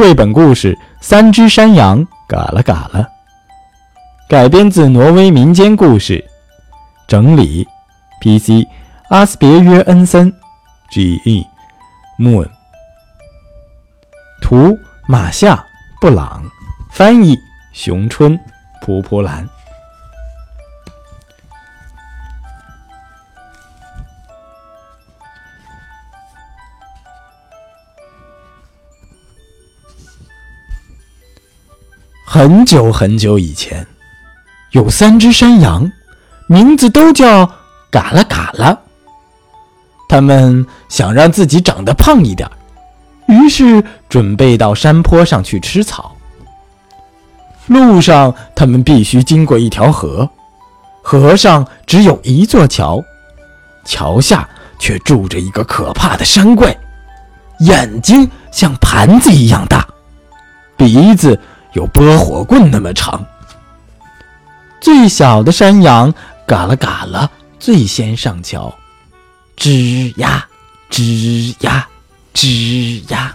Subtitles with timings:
[0.00, 3.00] 绘本故事《三只山羊嘎啦嘎啦》，
[4.30, 6.24] 改编自挪威民间故事，
[7.06, 7.66] 整理
[8.18, 8.66] ，P.C.
[9.10, 10.32] 阿斯别约恩森
[10.90, 11.44] ，G.E.
[12.18, 12.48] Moon，
[14.40, 14.74] 图
[15.06, 15.62] 马夏
[16.00, 16.44] 布朗，
[16.90, 17.36] 翻译
[17.74, 18.40] 熊春
[18.80, 19.46] 蒲蒲兰。
[32.32, 33.84] 很久很久以前，
[34.70, 35.90] 有三只山羊，
[36.46, 37.44] 名字都叫
[37.90, 38.78] 嘎啦嘎啦。
[40.08, 42.48] 他们想让自己长得胖一点，
[43.26, 46.14] 于是准备到山坡上去吃草。
[47.66, 50.30] 路上，他们必须经过一条河，
[51.02, 53.02] 河上只有一座桥，
[53.84, 56.78] 桥下却住着一个可怕的山怪，
[57.58, 59.84] 眼睛像盘子一样大，
[60.76, 61.36] 鼻子。
[61.72, 63.24] 有拨火棍那么长。
[64.80, 66.12] 最小的山羊
[66.46, 68.72] 嘎啦嘎啦最先上桥，
[69.56, 70.46] 吱呀
[70.90, 71.86] 吱呀
[72.34, 73.34] 吱呀。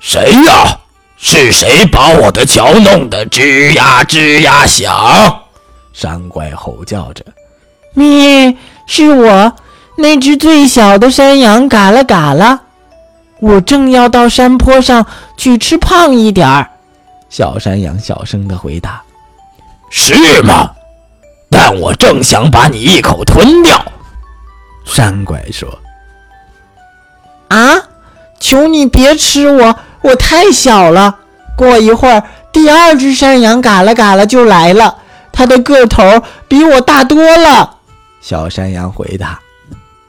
[0.00, 0.78] 谁呀？
[1.20, 5.42] 是谁把我的桥弄得吱呀吱呀响？
[5.92, 7.24] 山怪吼叫着。
[7.92, 9.52] 咩，是我，
[9.96, 12.60] 那只最小的山羊嘎啦嘎啦。
[13.40, 16.70] 我正要到山坡上去吃胖一点儿，
[17.28, 19.02] 小山羊小声的回答
[19.90, 20.72] ：“是吗？
[21.50, 23.80] 但我正想把你一口吞掉。”
[24.84, 25.78] 山怪说
[27.48, 27.76] ：“啊，
[28.40, 31.18] 求你别吃我，我太小了。
[31.56, 32.22] 过一会儿，
[32.52, 34.98] 第二只山羊嘎啦嘎啦就来了，
[35.32, 37.76] 它的个头比我大多了。”
[38.20, 39.38] 小山羊回答：“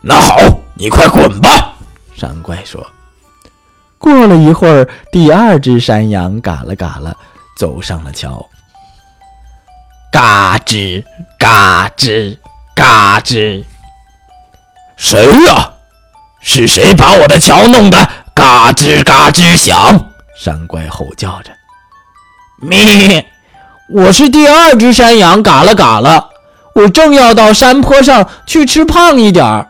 [0.00, 0.38] 那好，
[0.74, 1.74] 你快滚吧。”
[2.16, 2.84] 山怪说。
[4.00, 7.14] 过了一会儿，第二只山羊嘎啦嘎啦
[7.58, 8.44] 走上了桥。
[10.10, 11.04] 嘎吱
[11.38, 12.38] 嘎吱
[12.74, 13.62] 嘎吱，
[14.96, 15.72] 谁呀？
[16.40, 20.06] 是谁把我的桥弄得嘎吱嘎吱响？
[20.34, 21.52] 山怪吼叫着。
[22.62, 23.26] 咩！
[23.90, 26.30] 我是第二只山羊，嘎啦嘎啦，
[26.74, 29.68] 我正要到山坡上去吃胖一点儿。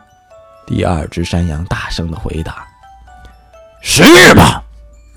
[0.68, 2.69] 第二只山羊大声的回答。
[3.82, 4.02] 是
[4.34, 4.62] 吧？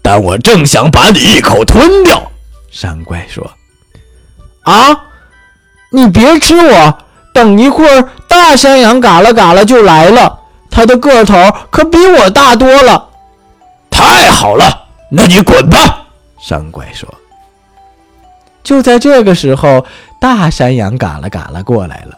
[0.01, 2.31] 但我正想把你一口吞掉。”
[2.71, 3.51] 山怪说。
[4.63, 4.97] “啊，
[5.91, 6.97] 你别吃我！
[7.33, 11.35] 等一会儿，大山羊嘎啦嘎啦就来了，它的个头
[11.71, 13.09] 可比我大多了。
[13.89, 16.05] ”“太好了，那你滚吧。”
[16.39, 17.13] 山怪说。
[18.63, 19.85] 就在这个时候，
[20.19, 22.17] 大山羊嘎啦嘎啦过来了，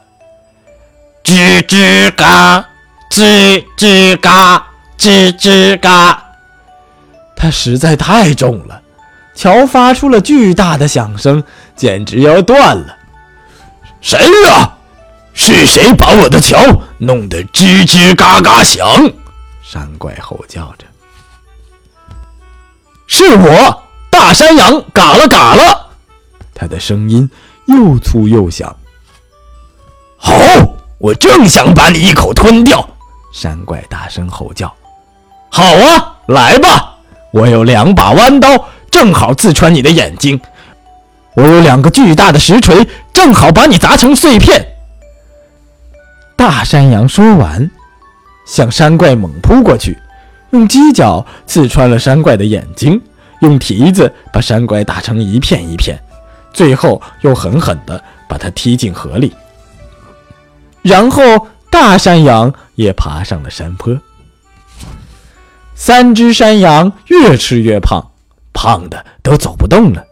[1.23, 2.65] 吱吱嘎，
[3.09, 4.67] 吱吱嘎，
[4.97, 6.24] 吱吱嘎。
[7.35, 8.81] 它实在太重了，
[9.35, 11.43] 桥发出了巨大的响声，
[11.75, 12.95] 简直要断了。
[14.01, 14.71] 谁呀？
[15.37, 16.57] 是谁把我的桥
[16.97, 18.87] 弄得吱吱嘎嘎响？
[19.61, 20.85] 山怪吼叫着。
[23.05, 25.89] 是我，大山羊，嘎了嘎了。
[26.53, 27.29] 他的声音
[27.65, 28.73] 又粗又响。
[30.15, 30.33] 好，
[30.97, 32.87] 我正想把你一口吞掉。
[33.33, 34.73] 山怪大声吼叫。
[35.49, 36.94] 好啊，来吧。
[37.35, 38.47] 我有两把弯刀，
[38.89, 40.39] 正好刺穿你的眼睛；
[41.35, 44.65] 我有两个巨大的石锤，正好把你砸成碎片。
[46.37, 47.69] 大山羊说完，
[48.47, 49.97] 向山怪猛扑过去，
[50.51, 53.01] 用犄角刺穿了山怪的眼睛，
[53.41, 55.99] 用蹄子把山怪打成一片一片，
[56.53, 59.35] 最后又狠狠地把它踢进河里。
[60.81, 61.21] 然后，
[61.69, 63.93] 大山羊也爬上了山坡。
[65.75, 68.11] 三只山羊越吃越胖，
[68.53, 70.03] 胖的都走不动了。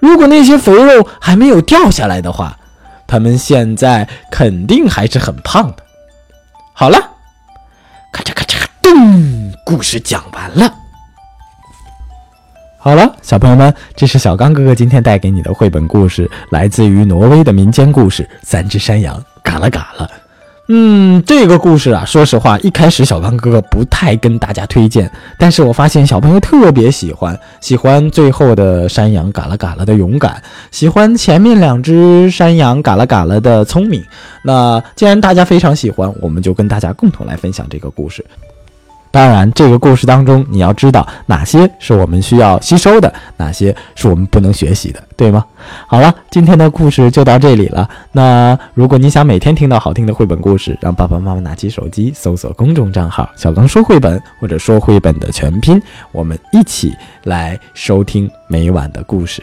[0.00, 2.58] 如果那些肥肉还没有掉下来的话，
[3.06, 5.84] 它们现在肯定还是很胖的。
[6.72, 6.98] 好了，
[8.12, 10.72] 咔嚓咔嚓咚，故事讲完了。
[12.78, 20.06] 好了，小朋友们，这是小刚哥哥今天带给你的绘本故事，来自于挪威的民间故事《三只山羊嘎啦嘎啦》。
[20.68, 25.08] 嗯，这个故事啊，说实话，一开始小刚哥哥不太跟大家推荐，
[25.38, 30.42] 但是我发现小朋友特别喜欢，喜欢最后的山羊嘎啦嘎啦的勇敢，
[30.72, 34.04] 喜欢前面两只山羊嘎啦嘎啦的聪明。
[34.42, 38.24] 那既然大家非常喜欢，我们就跟大家共同来分享这个故事。
[39.16, 45.42] 当然，这个故事当中你要知道哪些是我们需要吸收的，哪些是我们不能学习的，对吗？
[45.86, 47.88] 好了，今天的故事就到这里了。
[48.12, 55.80] 那如果你想每天听到好听的绘本故事，让爸爸妈妈拿起手机搜索公众账号“小刚说绘本”或者说绘本的全拼，
[56.12, 59.42] 我们一起来收听每晚的故事。